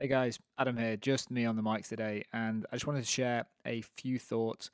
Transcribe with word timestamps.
Hey 0.00 0.08
guys, 0.08 0.40
Adam 0.58 0.76
here, 0.76 0.96
just 0.96 1.30
me 1.30 1.44
on 1.44 1.54
the 1.54 1.62
mics 1.62 1.86
today, 1.86 2.24
and 2.32 2.66
I 2.72 2.74
just 2.74 2.84
wanted 2.84 3.02
to 3.02 3.06
share 3.06 3.44
a 3.64 3.80
few 3.80 4.18
thoughts 4.18 4.72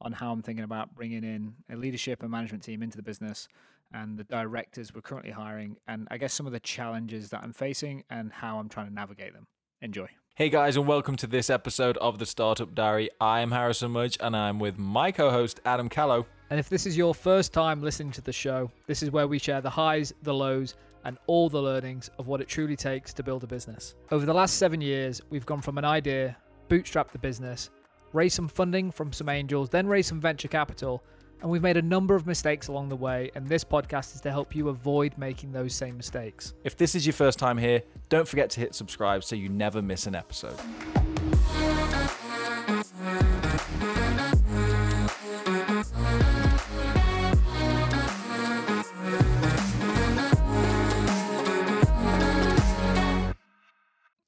on 0.00 0.12
how 0.12 0.30
I'm 0.30 0.42
thinking 0.42 0.62
about 0.62 0.94
bringing 0.94 1.24
in 1.24 1.54
a 1.72 1.74
leadership 1.74 2.22
and 2.22 2.30
management 2.30 2.62
team 2.62 2.80
into 2.80 2.96
the 2.96 3.02
business 3.02 3.48
and 3.92 4.16
the 4.16 4.22
directors 4.22 4.94
we're 4.94 5.00
currently 5.00 5.32
hiring, 5.32 5.76
and 5.88 6.06
I 6.12 6.18
guess 6.18 6.32
some 6.32 6.46
of 6.46 6.52
the 6.52 6.60
challenges 6.60 7.30
that 7.30 7.42
I'm 7.42 7.52
facing 7.52 8.04
and 8.10 8.32
how 8.32 8.60
I'm 8.60 8.68
trying 8.68 8.86
to 8.86 8.94
navigate 8.94 9.32
them. 9.32 9.48
Enjoy. 9.82 10.06
Hey 10.36 10.48
guys, 10.48 10.76
and 10.76 10.86
welcome 10.86 11.16
to 11.16 11.26
this 11.26 11.50
episode 11.50 11.96
of 11.96 12.20
the 12.20 12.26
Startup 12.26 12.72
Diary. 12.72 13.10
I'm 13.20 13.50
Harrison 13.50 13.90
Mudge, 13.90 14.18
and 14.20 14.36
I'm 14.36 14.60
with 14.60 14.78
my 14.78 15.10
co 15.10 15.30
host, 15.30 15.58
Adam 15.64 15.88
Callow. 15.88 16.26
And 16.48 16.60
if 16.60 16.68
this 16.68 16.86
is 16.86 16.96
your 16.96 17.12
first 17.12 17.52
time 17.52 17.82
listening 17.82 18.12
to 18.12 18.20
the 18.20 18.32
show, 18.32 18.70
this 18.86 19.02
is 19.02 19.10
where 19.10 19.26
we 19.26 19.40
share 19.40 19.60
the 19.60 19.70
highs, 19.70 20.14
the 20.22 20.32
lows, 20.32 20.76
and 21.04 21.18
all 21.26 21.48
the 21.48 21.60
learnings 21.60 22.10
of 22.18 22.26
what 22.26 22.40
it 22.40 22.48
truly 22.48 22.76
takes 22.76 23.12
to 23.14 23.22
build 23.22 23.44
a 23.44 23.46
business. 23.46 23.94
Over 24.10 24.26
the 24.26 24.34
last 24.34 24.56
seven 24.56 24.80
years, 24.80 25.20
we've 25.30 25.46
gone 25.46 25.62
from 25.62 25.78
an 25.78 25.84
idea, 25.84 26.36
bootstrap 26.68 27.12
the 27.12 27.18
business, 27.18 27.70
raise 28.12 28.34
some 28.34 28.48
funding 28.48 28.90
from 28.90 29.12
some 29.12 29.28
angels, 29.28 29.70
then 29.70 29.86
raise 29.86 30.06
some 30.06 30.20
venture 30.20 30.48
capital, 30.48 31.02
and 31.40 31.50
we've 31.50 31.62
made 31.62 31.76
a 31.76 31.82
number 31.82 32.14
of 32.14 32.26
mistakes 32.26 32.68
along 32.68 32.88
the 32.88 32.96
way, 32.96 33.30
and 33.34 33.48
this 33.48 33.64
podcast 33.64 34.14
is 34.14 34.20
to 34.20 34.30
help 34.30 34.54
you 34.54 34.68
avoid 34.68 35.16
making 35.16 35.52
those 35.52 35.74
same 35.74 35.96
mistakes. 35.96 36.52
If 36.64 36.76
this 36.76 36.94
is 36.94 37.06
your 37.06 37.14
first 37.14 37.38
time 37.38 37.56
here, 37.56 37.82
don't 38.08 38.28
forget 38.28 38.50
to 38.50 38.60
hit 38.60 38.74
subscribe 38.74 39.24
so 39.24 39.36
you 39.36 39.48
never 39.48 39.80
miss 39.80 40.06
an 40.06 40.14
episode. 40.14 40.58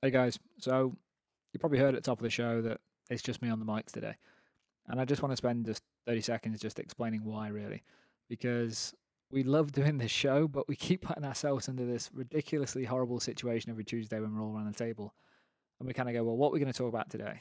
Hey 0.05 0.11
guys, 0.11 0.37
so 0.59 0.97
you 1.53 1.61
probably 1.61 1.79
heard 1.79 1.95
at 1.95 2.03
the 2.03 2.11
top 2.11 2.19
of 2.19 2.25
the 2.25 2.31
show 2.31 2.61
that 2.63 2.81
it's 3.09 3.23
just 3.23 3.41
me 3.41 3.49
on 3.49 3.61
the 3.61 3.65
mics 3.65 3.93
today. 3.93 4.17
And 4.89 5.01
I 5.01 5.05
just 5.05 5.23
want 5.23 5.31
to 5.31 5.37
spend 5.37 5.65
just 5.65 5.85
30 6.09 6.21
seconds 6.23 6.59
just 6.59 6.81
explaining 6.81 7.23
why, 7.23 7.47
really. 7.51 7.85
Because 8.29 8.95
we 9.31 9.45
love 9.45 9.71
doing 9.71 9.99
this 9.99 10.11
show, 10.11 10.49
but 10.49 10.67
we 10.67 10.75
keep 10.89 11.03
putting 11.03 11.25
ourselves 11.25 11.69
into 11.69 11.85
this 11.85 12.11
ridiculously 12.13 12.85
horrible 12.85 13.21
situation 13.21 13.71
every 13.71 13.85
Tuesday 13.85 14.19
when 14.19 14.35
we're 14.35 14.43
all 14.43 14.57
around 14.57 14.67
the 14.67 14.77
table. 14.77 15.15
And 15.79 15.87
we 15.87 15.95
kind 15.95 16.09
of 16.09 16.17
go, 16.17 16.25
well, 16.25 16.37
what 16.37 16.49
are 16.49 16.55
we 16.55 16.59
going 16.59 16.73
to 16.73 16.77
talk 16.77 16.89
about 16.89 17.09
today? 17.09 17.41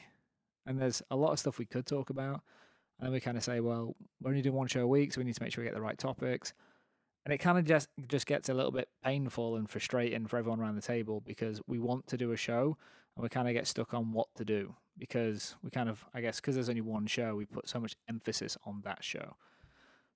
And 0.64 0.80
there's 0.80 1.02
a 1.10 1.16
lot 1.16 1.32
of 1.32 1.40
stuff 1.40 1.58
we 1.58 1.66
could 1.66 1.84
talk 1.84 2.10
about. 2.10 2.42
And 3.00 3.08
then 3.08 3.12
we 3.12 3.18
kind 3.18 3.36
of 3.36 3.42
say, 3.42 3.58
well, 3.58 3.96
we're 4.20 4.30
only 4.30 4.40
doing 4.40 4.54
one 4.54 4.68
show 4.68 4.82
a 4.82 4.86
week, 4.86 5.12
so 5.12 5.20
we 5.20 5.24
need 5.24 5.34
to 5.34 5.42
make 5.42 5.52
sure 5.52 5.64
we 5.64 5.66
get 5.68 5.74
the 5.74 5.82
right 5.82 5.98
topics. 5.98 6.54
And 7.24 7.32
it 7.32 7.38
kind 7.38 7.58
of 7.58 7.64
just 7.64 7.88
just 8.08 8.26
gets 8.26 8.48
a 8.48 8.54
little 8.54 8.72
bit 8.72 8.88
painful 9.04 9.56
and 9.56 9.70
frustrating 9.70 10.26
for 10.26 10.38
everyone 10.38 10.60
around 10.60 10.74
the 10.74 10.82
table 10.82 11.20
because 11.20 11.60
we 11.66 11.78
want 11.78 12.06
to 12.08 12.16
do 12.16 12.32
a 12.32 12.36
show 12.36 12.76
and 13.16 13.22
we 13.22 13.28
kind 13.28 13.48
of 13.48 13.54
get 13.54 13.66
stuck 13.66 13.94
on 13.94 14.12
what 14.12 14.28
to 14.36 14.44
do 14.44 14.74
because 14.98 15.54
we 15.62 15.70
kind 15.70 15.88
of 15.88 16.04
I 16.12 16.20
guess 16.20 16.40
because 16.40 16.56
there's 16.56 16.68
only 16.68 16.80
one 16.80 17.06
show 17.06 17.36
we 17.36 17.44
put 17.44 17.68
so 17.68 17.78
much 17.78 17.94
emphasis 18.08 18.56
on 18.64 18.82
that 18.84 19.04
show. 19.04 19.36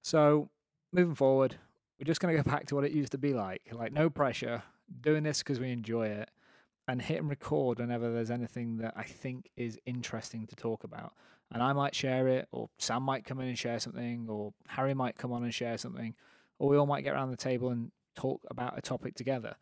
So 0.02 0.48
moving 0.92 1.14
forward, 1.14 1.56
we're 1.98 2.06
just 2.06 2.20
going 2.20 2.36
to 2.36 2.42
go 2.42 2.50
back 2.50 2.66
to 2.66 2.74
what 2.74 2.84
it 2.84 2.92
used 2.92 3.12
to 3.12 3.18
be 3.18 3.32
like. 3.34 3.62
Like 3.72 3.92
no 3.92 4.10
pressure, 4.10 4.62
doing 5.00 5.22
this 5.22 5.38
because 5.38 5.60
we 5.60 5.70
enjoy 5.70 6.08
it 6.08 6.30
and 6.88 7.02
hit 7.02 7.18
and 7.18 7.28
record 7.28 7.78
whenever 7.78 8.12
there's 8.12 8.30
anything 8.30 8.78
that 8.78 8.94
I 8.96 9.02
think 9.02 9.50
is 9.56 9.78
interesting 9.86 10.46
to 10.46 10.56
talk 10.56 10.84
about. 10.84 11.12
And 11.52 11.62
I 11.62 11.72
might 11.72 11.94
share 11.94 12.28
it 12.28 12.48
or 12.50 12.68
Sam 12.78 13.02
might 13.02 13.24
come 13.24 13.40
in 13.40 13.48
and 13.48 13.58
share 13.58 13.78
something 13.78 14.26
or 14.28 14.52
Harry 14.68 14.94
might 14.94 15.16
come 15.16 15.32
on 15.32 15.44
and 15.44 15.54
share 15.54 15.78
something 15.78 16.14
or 16.58 16.68
we 16.68 16.76
all 16.76 16.86
might 16.86 17.02
get 17.02 17.14
around 17.14 17.30
the 17.30 17.36
table 17.36 17.70
and 17.70 17.90
talk 18.14 18.40
about 18.50 18.78
a 18.78 18.82
topic 18.82 19.14
together. 19.14 19.56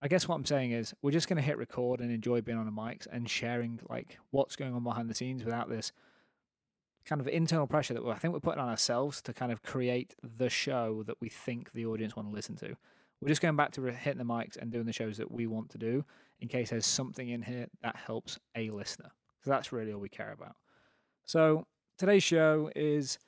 I 0.00 0.08
guess 0.08 0.26
what 0.26 0.34
I'm 0.34 0.44
saying 0.44 0.72
is 0.72 0.94
we're 1.00 1.12
just 1.12 1.28
going 1.28 1.36
to 1.36 1.42
hit 1.42 1.58
record 1.58 2.00
and 2.00 2.10
enjoy 2.10 2.40
being 2.40 2.58
on 2.58 2.66
the 2.66 2.72
mics 2.72 3.06
and 3.10 3.30
sharing 3.30 3.78
like 3.88 4.18
what's 4.30 4.56
going 4.56 4.74
on 4.74 4.82
behind 4.82 5.08
the 5.08 5.14
scenes 5.14 5.44
without 5.44 5.68
this 5.68 5.92
kind 7.04 7.20
of 7.20 7.28
internal 7.28 7.66
pressure 7.66 7.94
that 7.94 8.04
I 8.04 8.14
think 8.16 8.34
we're 8.34 8.40
putting 8.40 8.60
on 8.60 8.68
ourselves 8.68 9.22
to 9.22 9.32
kind 9.32 9.52
of 9.52 9.62
create 9.62 10.14
the 10.22 10.48
show 10.48 11.02
that 11.06 11.20
we 11.20 11.28
think 11.28 11.72
the 11.72 11.86
audience 11.86 12.16
want 12.16 12.28
to 12.28 12.34
listen 12.34 12.56
to. 12.56 12.76
We're 13.20 13.28
just 13.28 13.42
going 13.42 13.56
back 13.56 13.70
to 13.72 13.82
hitting 13.84 14.18
the 14.18 14.24
mics 14.24 14.56
and 14.56 14.72
doing 14.72 14.86
the 14.86 14.92
shows 14.92 15.16
that 15.18 15.30
we 15.30 15.46
want 15.46 15.70
to 15.70 15.78
do 15.78 16.04
in 16.40 16.48
case 16.48 16.70
there's 16.70 16.86
something 16.86 17.28
in 17.28 17.42
here 17.42 17.68
that 17.82 17.94
helps 17.94 18.38
a 18.56 18.70
listener. 18.70 19.12
So 19.44 19.50
that's 19.50 19.72
really 19.72 19.92
all 19.92 20.00
we 20.00 20.08
care 20.08 20.32
about. 20.32 20.56
So 21.24 21.66
today's 21.98 22.24
show 22.24 22.70
is, 22.74 23.18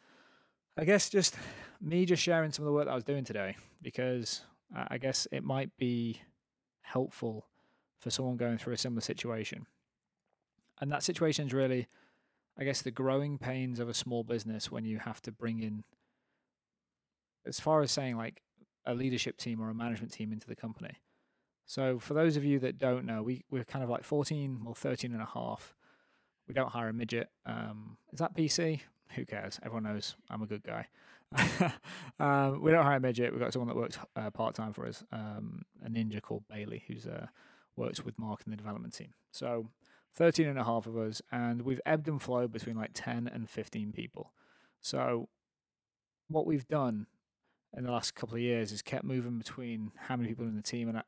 I 0.76 0.84
guess, 0.84 1.08
just 1.08 1.36
me 1.80 2.04
just 2.04 2.22
sharing 2.22 2.50
some 2.50 2.64
of 2.64 2.66
the 2.66 2.72
work 2.72 2.86
that 2.86 2.92
I 2.92 2.96
was 2.96 3.04
doing 3.04 3.24
today 3.24 3.56
because 3.80 4.42
I 4.74 4.98
guess 4.98 5.28
it 5.30 5.44
might 5.44 5.76
be 5.76 6.20
helpful 6.82 7.46
for 8.00 8.10
someone 8.10 8.36
going 8.36 8.58
through 8.58 8.74
a 8.74 8.78
similar 8.78 9.00
situation. 9.00 9.66
And 10.80 10.90
that 10.90 11.02
situation 11.02 11.46
is 11.46 11.54
really, 11.54 11.86
I 12.58 12.64
guess, 12.64 12.82
the 12.82 12.90
growing 12.90 13.38
pains 13.38 13.78
of 13.78 13.88
a 13.88 13.94
small 13.94 14.24
business 14.24 14.70
when 14.70 14.84
you 14.84 14.98
have 14.98 15.22
to 15.22 15.32
bring 15.32 15.62
in, 15.62 15.84
as 17.46 17.60
far 17.60 17.80
as 17.80 17.92
saying 17.92 18.16
like 18.16 18.42
a 18.84 18.94
leadership 18.94 19.36
team 19.36 19.60
or 19.60 19.70
a 19.70 19.74
management 19.74 20.12
team 20.12 20.32
into 20.32 20.48
the 20.48 20.56
company. 20.56 20.98
So 21.66 21.98
for 21.98 22.14
those 22.14 22.36
of 22.36 22.44
you 22.44 22.58
that 22.58 22.78
don't 22.78 23.06
know, 23.06 23.22
we, 23.22 23.44
we're 23.50 23.64
kind 23.64 23.84
of 23.84 23.88
like 23.88 24.04
14 24.04 24.62
or 24.66 24.74
13 24.74 25.12
and 25.12 25.22
a 25.22 25.28
half. 25.32 25.74
We 26.48 26.52
don't 26.52 26.70
hire 26.70 26.88
a 26.88 26.92
midget. 26.92 27.30
Um, 27.46 27.96
is 28.12 28.18
that 28.18 28.36
PC? 28.36 28.80
Who 29.16 29.25
cares? 29.25 29.60
Everyone 29.62 29.84
knows 29.84 30.16
I'm 30.30 30.42
a 30.42 30.47
good 30.47 30.62
guy. 30.62 30.88
um, 32.20 32.62
we 32.62 32.70
don't 32.70 32.84
hire 32.84 32.97
a 32.97 33.00
midget. 33.00 33.32
We've 33.32 33.41
got 33.41 33.52
someone 33.52 33.69
that 33.69 33.76
works 33.76 33.98
uh, 34.16 34.30
part 34.30 34.54
time 34.54 34.72
for 34.72 34.86
us, 34.86 35.04
um, 35.12 35.62
a 35.84 35.88
ninja 35.88 36.20
called 36.22 36.44
Bailey, 36.48 36.84
who's 36.86 37.06
uh, 37.06 37.26
works 37.76 38.04
with 38.04 38.19
Mark 38.19 38.42
in 38.47 38.50
the 38.50 38.56
development 38.56 38.94
team. 38.94 39.14
So 39.32 39.70
13 40.14 40.47
and 40.47 40.58
a 40.58 40.64
half 40.64 40.86
of 40.86 40.97
us, 40.97 41.20
and 41.32 41.62
we've 41.62 41.80
ebbed 41.84 42.08
and 42.08 42.22
flowed 42.22 42.52
between 42.52 42.76
like 42.76 42.91
10 42.94 43.28
and 43.32 43.50
15 43.50 43.92
people. 43.92 44.32
So 44.80 45.28
what 46.28 46.46
we've 46.46 46.69
done 46.69 47.06
in 47.76 47.84
the 47.84 47.91
last 47.91 48.14
couple 48.14 48.36
of 48.36 48.41
years 48.41 48.70
is 48.70 48.82
kept 48.82 49.04
moving 49.04 49.38
between 49.38 49.92
how 49.96 50.16
many 50.16 50.28
people 50.28 50.46
in 50.46 50.56
the 50.56 50.62
team. 50.62 50.88
And 50.88 50.98
at, 50.98 51.06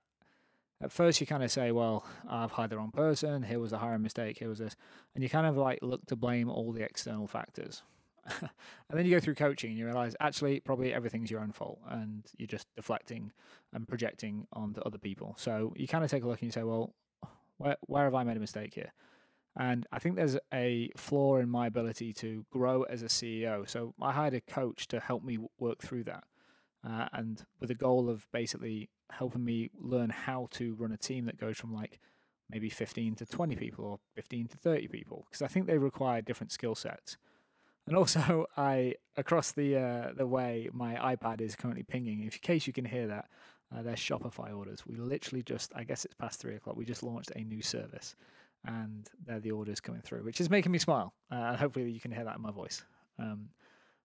at 0.82 0.92
first, 0.92 1.20
you 1.20 1.26
kind 1.26 1.44
of 1.44 1.50
say, 1.50 1.70
well, 1.70 2.04
I've 2.28 2.52
hired 2.52 2.70
the 2.70 2.78
wrong 2.78 2.90
person. 2.90 3.44
Here 3.44 3.60
was 3.60 3.70
the 3.70 3.78
hiring 3.78 4.02
mistake. 4.02 4.38
Here 4.38 4.48
was 4.48 4.58
this. 4.58 4.76
And 5.14 5.22
you 5.22 5.30
kind 5.30 5.46
of 5.46 5.56
like 5.56 5.78
look 5.82 6.04
to 6.06 6.16
blame 6.16 6.50
all 6.50 6.72
the 6.72 6.82
external 6.82 7.28
factors. 7.28 7.82
and 8.40 8.98
then 8.98 9.06
you 9.06 9.12
go 9.12 9.20
through 9.20 9.34
coaching 9.34 9.70
and 9.70 9.78
you 9.78 9.84
realize 9.84 10.16
actually 10.20 10.60
probably 10.60 10.92
everything's 10.92 11.30
your 11.30 11.40
own 11.40 11.52
fault 11.52 11.78
and 11.88 12.24
you're 12.36 12.46
just 12.46 12.66
deflecting 12.76 13.32
and 13.72 13.86
projecting 13.88 14.46
onto 14.52 14.80
other 14.80 14.98
people. 14.98 15.34
So 15.38 15.72
you 15.76 15.86
kind 15.86 16.04
of 16.04 16.10
take 16.10 16.24
a 16.24 16.28
look 16.28 16.40
and 16.40 16.48
you 16.48 16.52
say, 16.52 16.62
well, 16.62 16.94
where, 17.58 17.76
where 17.82 18.04
have 18.04 18.14
I 18.14 18.24
made 18.24 18.36
a 18.36 18.40
mistake 18.40 18.74
here? 18.74 18.92
And 19.58 19.86
I 19.90 19.98
think 19.98 20.16
there's 20.16 20.36
a 20.52 20.90
flaw 20.96 21.38
in 21.38 21.48
my 21.48 21.66
ability 21.66 22.12
to 22.14 22.44
grow 22.50 22.82
as 22.82 23.02
a 23.02 23.06
CEO. 23.06 23.68
So 23.68 23.94
I 24.00 24.12
hired 24.12 24.34
a 24.34 24.40
coach 24.40 24.86
to 24.88 25.00
help 25.00 25.24
me 25.24 25.38
work 25.58 25.80
through 25.80 26.04
that. 26.04 26.24
Uh, 26.86 27.08
and 27.12 27.44
with 27.58 27.68
the 27.68 27.74
goal 27.74 28.10
of 28.10 28.26
basically 28.32 28.90
helping 29.10 29.44
me 29.44 29.70
learn 29.80 30.10
how 30.10 30.48
to 30.52 30.74
run 30.74 30.92
a 30.92 30.96
team 30.96 31.24
that 31.24 31.38
goes 31.38 31.56
from 31.56 31.72
like 31.72 31.98
maybe 32.50 32.68
15 32.68 33.14
to 33.16 33.26
20 33.26 33.56
people 33.56 33.84
or 33.84 33.98
15 34.14 34.48
to 34.48 34.56
30 34.58 34.88
people, 34.88 35.26
because 35.28 35.42
I 35.42 35.48
think 35.48 35.66
they 35.66 35.78
require 35.78 36.20
different 36.20 36.52
skill 36.52 36.74
sets. 36.74 37.16
And 37.86 37.96
also, 37.96 38.46
I 38.56 38.94
across 39.16 39.52
the 39.52 39.76
uh, 39.76 40.12
the 40.16 40.26
way 40.26 40.68
my 40.72 41.16
iPad 41.16 41.40
is 41.40 41.56
currently 41.56 41.82
pinging. 41.82 42.22
In 42.22 42.30
case 42.30 42.66
you 42.66 42.72
can 42.72 42.84
hear 42.84 43.06
that, 43.06 43.28
uh, 43.74 43.82
there's 43.82 43.98
Shopify 43.98 44.56
orders. 44.56 44.86
We 44.86 44.96
literally 44.96 45.42
just, 45.42 45.72
I 45.74 45.84
guess 45.84 46.04
it's 46.04 46.14
past 46.14 46.40
three 46.40 46.56
o'clock. 46.56 46.76
We 46.76 46.84
just 46.84 47.02
launched 47.02 47.30
a 47.34 47.40
new 47.40 47.62
service, 47.62 48.14
and 48.64 49.08
they're 49.24 49.40
the 49.40 49.52
orders 49.52 49.80
coming 49.80 50.02
through, 50.02 50.24
which 50.24 50.40
is 50.40 50.50
making 50.50 50.72
me 50.72 50.78
smile. 50.78 51.14
Uh, 51.30 51.56
hopefully, 51.56 51.90
you 51.90 52.00
can 52.00 52.12
hear 52.12 52.24
that 52.24 52.36
in 52.36 52.42
my 52.42 52.52
voice. 52.52 52.82
Um, 53.18 53.48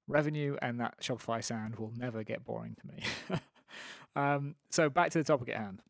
revenue 0.08 0.58
and 0.62 0.80
that 0.80 1.00
Shopify 1.02 1.44
sound 1.44 1.76
will 1.76 1.94
never 1.96 2.24
get 2.24 2.44
boring 2.44 2.76
to 2.80 2.88
me. 2.88 3.40
um, 4.16 4.56
so 4.70 4.90
back 4.90 5.12
to 5.12 5.20
the 5.20 5.24
topic 5.24 5.50
at 5.50 5.58
hand. 5.58 5.82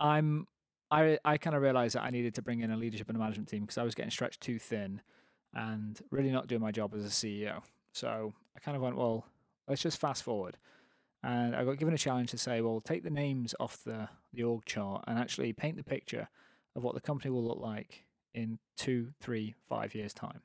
I'm 0.00 0.46
I 0.90 1.18
I 1.24 1.38
kind 1.38 1.56
of 1.56 1.62
realized 1.62 1.94
that 1.94 2.02
I 2.02 2.10
needed 2.10 2.34
to 2.34 2.42
bring 2.42 2.60
in 2.60 2.70
a 2.70 2.76
leadership 2.76 3.08
and 3.08 3.16
a 3.16 3.20
management 3.20 3.48
team 3.48 3.62
because 3.62 3.78
I 3.78 3.84
was 3.84 3.94
getting 3.94 4.10
stretched 4.10 4.40
too 4.40 4.58
thin 4.58 5.00
and 5.54 6.00
really 6.10 6.30
not 6.30 6.46
doing 6.46 6.60
my 6.60 6.70
job 6.70 6.94
as 6.94 7.04
a 7.04 7.08
CEO. 7.08 7.62
So 7.92 8.32
I 8.56 8.60
kind 8.60 8.76
of 8.76 8.82
went, 8.82 8.96
well, 8.96 9.26
let's 9.68 9.82
just 9.82 10.00
fast 10.00 10.22
forward. 10.22 10.56
And 11.22 11.56
I 11.56 11.64
got 11.64 11.78
given 11.78 11.94
a 11.94 11.98
challenge 11.98 12.30
to 12.32 12.38
say, 12.38 12.60
well, 12.60 12.80
take 12.80 13.02
the 13.02 13.10
names 13.10 13.54
off 13.58 13.82
the, 13.84 14.08
the 14.32 14.42
org 14.42 14.64
chart 14.66 15.04
and 15.06 15.18
actually 15.18 15.52
paint 15.52 15.76
the 15.76 15.84
picture 15.84 16.28
of 16.76 16.82
what 16.82 16.94
the 16.94 17.00
company 17.00 17.30
will 17.30 17.44
look 17.44 17.60
like 17.60 18.04
in 18.34 18.58
two, 18.76 19.12
three, 19.20 19.54
five 19.68 19.94
years' 19.94 20.12
time. 20.12 20.40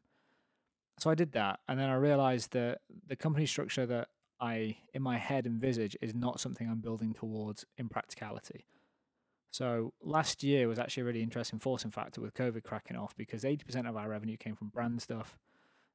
So 0.99 1.09
I 1.09 1.15
did 1.15 1.31
that. 1.33 1.59
And 1.67 1.79
then 1.79 1.89
I 1.89 1.95
realized 1.95 2.51
that 2.51 2.79
the 3.07 3.15
company 3.15 3.45
structure 3.45 3.85
that 3.87 4.09
I, 4.39 4.77
in 4.93 5.01
my 5.01 5.17
head, 5.17 5.45
envisage 5.45 5.97
is 6.01 6.13
not 6.13 6.39
something 6.39 6.69
I'm 6.69 6.79
building 6.79 7.13
towards 7.13 7.65
in 7.77 7.89
practicality. 7.89 8.65
So 9.51 9.93
last 10.01 10.43
year 10.43 10.67
was 10.67 10.79
actually 10.79 11.01
a 11.01 11.05
really 11.05 11.23
interesting 11.23 11.59
forcing 11.59 11.91
factor 11.91 12.21
with 12.21 12.33
COVID 12.33 12.63
cracking 12.63 12.97
off 12.97 13.15
because 13.15 13.43
80% 13.43 13.89
of 13.89 13.97
our 13.97 14.09
revenue 14.09 14.37
came 14.37 14.55
from 14.55 14.69
brand 14.69 15.01
stuff. 15.01 15.37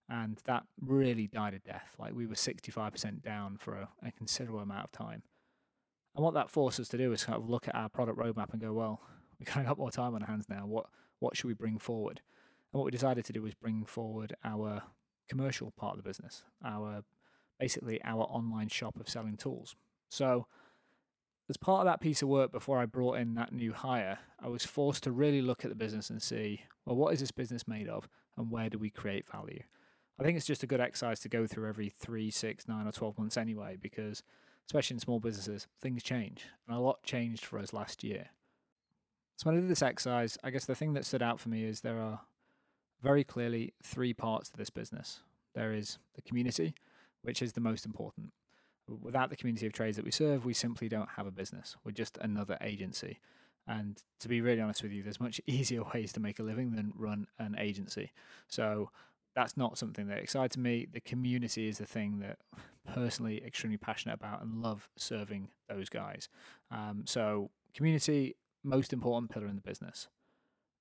And 0.09 0.39
that 0.45 0.65
really 0.81 1.27
died 1.27 1.55
a 1.55 1.59
death. 1.61 1.95
Like 1.99 2.15
we 2.15 2.27
were 2.27 2.35
65% 2.35 3.23
down 3.23 3.57
for 3.57 3.75
a, 3.75 3.89
a 4.03 4.13
considerable 4.13 4.61
amount 4.61 4.85
of 4.85 4.93
time. 4.93 5.23
And 6.15 6.25
what 6.25 6.35
that 6.35 6.51
forced 6.51 6.79
us 6.79 6.89
to 6.89 6.99
do 6.99 7.13
is 7.13 7.25
kind 7.25 7.39
of 7.39 7.49
look 7.49 7.69
at 7.69 7.75
our 7.75 7.89
product 7.89 8.19
roadmap 8.19 8.53
and 8.53 8.61
go, 8.61 8.73
well, 8.73 9.01
we 9.39 9.47
kind 9.47 9.67
of 9.67 9.71
got 9.71 9.79
more 9.79 9.91
time 9.91 10.15
on 10.15 10.23
our 10.23 10.29
hands 10.29 10.47
now. 10.49 10.67
What 10.67 10.87
what 11.21 11.37
should 11.37 11.47
we 11.47 11.55
bring 11.55 11.79
forward? 11.79 12.21
And 12.73 12.79
what 12.79 12.85
we 12.85 12.91
decided 12.91 13.25
to 13.25 13.33
do 13.33 13.41
was 13.41 13.55
bring 13.55 13.85
forward 13.87 14.35
our 14.45 14.83
commercial 15.29 15.71
part 15.71 15.97
of 15.97 16.03
the 16.03 16.09
business, 16.09 16.43
our 16.65 17.03
basically 17.59 18.01
our 18.05 18.25
online 18.25 18.69
shop 18.69 18.99
of 19.01 19.09
selling 19.09 19.37
tools. 19.37 19.75
So 20.11 20.47
as 21.49 21.57
part 21.57 21.81
of 21.81 21.87
that 21.87 22.01
piece 22.01 22.23
of 22.23 22.29
work 22.29 22.53
before 22.53 22.79
I 22.79 22.87
brought 22.87 23.19
in 23.19 23.35
that 23.35 23.53
new 23.53 23.73
hire, 23.73 24.19
I 24.43 24.49
was 24.49 24.65
forced 24.65 25.03
to 25.05 25.13
really 25.13 25.43
look 25.43 25.65
at 25.65 25.71
the 25.71 25.77
business 25.77 26.11
and 26.11 26.23
see, 26.23 26.63
well, 26.87 26.97
what 26.97 27.13
is 27.13 27.21
this 27.21 27.31
business 27.31 27.69
made 27.69 27.89
of 27.89 28.09
and 28.37 28.51
where 28.51 28.71
do 28.71 28.79
we 28.79 28.91
create 28.91 29.31
value? 29.31 29.63
I 30.19 30.23
think 30.23 30.37
it's 30.37 30.47
just 30.47 30.63
a 30.63 30.67
good 30.67 30.81
exercise 30.81 31.21
to 31.21 31.29
go 31.29 31.47
through 31.47 31.69
every 31.69 31.89
three, 31.89 32.31
six, 32.31 32.69
nine, 32.69 32.87
or 32.87 32.93
12 32.93 33.19
months 33.19 33.37
anyway, 33.37 33.77
because 33.81 34.23
especially 34.67 34.95
in 34.95 35.01
small 35.01 35.21
businesses, 35.21 35.67
things 35.81 36.03
change. 36.03 36.47
And 36.67 36.77
a 36.77 36.81
lot 36.81 37.03
changed 37.03 37.45
for 37.45 37.59
us 37.59 37.73
last 37.73 38.03
year. 38.03 38.29
So 39.37 39.49
when 39.49 39.59
I 39.59 39.61
did 39.61 39.69
this 39.69 39.83
exercise, 39.83 40.39
I 40.45 40.51
guess 40.51 40.65
the 40.65 40.77
thing 40.77 40.95
that 40.95 41.05
stood 41.05 41.23
out 41.23 41.41
for 41.41 41.49
me 41.49 41.65
is 41.65 41.81
there 41.81 42.01
are 42.01 42.21
very 43.03 43.25
clearly 43.25 43.75
three 43.83 44.15
parts 44.15 44.49
to 44.51 44.57
this 44.57 44.71
business. 44.71 45.21
There 45.55 45.75
is 45.75 45.99
the 46.15 46.23
community, 46.23 46.75
which 47.23 47.43
is 47.43 47.53
the 47.53 47.61
most 47.61 47.85
important. 47.85 48.33
Without 48.89 49.31
the 49.31 49.37
community 49.37 49.67
of 49.67 49.73
trades 49.73 49.97
that 49.97 50.05
we 50.05 50.11
serve, 50.11 50.45
we 50.45 50.53
simply 50.53 50.89
don't 50.89 51.09
have 51.17 51.27
a 51.27 51.31
business. 51.31 51.77
We're 51.85 51.93
just 51.93 52.19
another 52.19 52.59
agency. 52.61 53.19
And 53.67 54.03
to 54.21 54.29
be 54.29 54.41
really 54.41 54.61
honest 54.61 54.83
with 54.83 54.93
you, 54.93 55.03
there's 55.03 55.21
much 55.21 55.41
easier 55.47 55.83
ways 55.95 56.13
to 56.13 56.21
make 56.21 56.39
a 56.39 56.43
living 56.43 56.73
than 56.73 56.93
run 56.97 57.27
an 57.39 57.57
agency. 57.59 58.13
So 58.49 58.91
that's 59.35 59.57
not 59.57 59.79
something 59.79 60.07
that 60.09 60.19
excites 60.19 60.57
me. 60.57 60.87
The 60.91 61.01
community 61.01 61.69
is 61.69 61.79
the 61.79 61.87
thing 61.87 62.21
that 62.21 62.39
personally 62.95 63.43
extremely 63.45 63.79
passionate 63.79 64.15
about 64.15 64.43
and 64.43 64.63
love 64.63 64.89
serving 64.97 65.49
those 65.69 65.89
guys. 65.89 66.29
Um, 66.71 67.05
so 67.07 67.51
community, 67.75 68.37
most 68.63 68.93
important 68.93 69.31
pillar 69.31 69.47
in 69.47 69.57
the 69.57 69.63
business. 69.63 70.09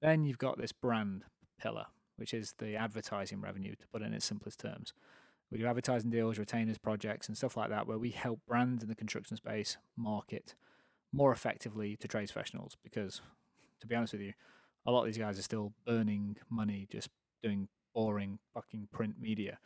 Then 0.01 0.25
you've 0.25 0.38
got 0.38 0.57
this 0.57 0.73
brand 0.73 1.23
pillar, 1.59 1.85
which 2.17 2.33
is 2.33 2.53
the 2.57 2.75
advertising 2.75 3.41
revenue, 3.41 3.75
to 3.75 3.88
put 3.88 4.01
it 4.01 4.05
in 4.05 4.13
its 4.13 4.25
simplest 4.25 4.59
terms. 4.59 4.94
We 5.53 5.59
do 5.59 5.67
advertising 5.67 6.09
deals, 6.09 6.39
retainers, 6.39 6.79
projects, 6.79 7.27
and 7.27 7.38
stuff 7.38 7.55
like 7.55 7.69
that, 7.69 7.88
where 7.88 8.00
we 8.00 8.09
help 8.09 8.39
brands 8.47 8.81
in 8.81 8.89
the 8.89 8.95
construction 8.95 9.38
space 9.38 9.77
market 9.95 10.55
more 11.11 11.31
effectively 11.31 11.95
to 11.97 12.07
trades 12.07 12.31
professionals. 12.31 12.75
Because, 12.83 13.21
to 13.79 13.85
be 13.85 13.94
honest 13.94 14.13
with 14.13 14.23
you, 14.23 14.33
a 14.88 14.91
lot 14.91 15.01
of 15.01 15.05
these 15.05 15.19
guys 15.19 15.38
are 15.38 15.44
still 15.44 15.71
burning 15.85 16.38
money 16.50 16.88
just 16.91 17.09
doing 17.44 17.67
boring 17.94 18.39
fucking 18.55 18.88
print 18.91 19.15
media, 19.21 19.59